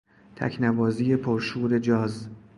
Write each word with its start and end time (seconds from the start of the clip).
تکنوازی 0.35 1.15
پرشور 1.15 1.79
جاز 1.79 2.29